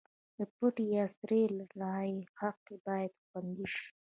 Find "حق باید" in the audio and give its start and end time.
2.39-3.11